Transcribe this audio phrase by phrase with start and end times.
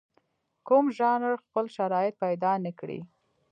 [0.67, 2.99] کوم ژانر خپل شرایط پیدا نکړي.